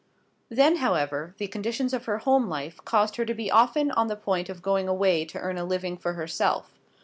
Then, 0.49 0.77
however, 0.77 1.35
the 1.37 1.47
conditions 1.47 1.93
of 1.93 2.05
her 2.05 2.17
home 2.17 2.47
life 2.49 2.79
caused 2.85 3.17
her 3.17 3.25
to 3.27 3.35
be 3.35 3.51
often 3.51 3.91
on 3.91 4.07
the 4.07 4.15
point 4.15 4.49
of 4.49 4.63
going 4.63 4.87
away 4.87 5.25
to 5.25 5.37
earn 5.37 5.59
a 5.59 5.63
living 5.63 5.95
for 5.95 6.13
herself. 6.13 6.73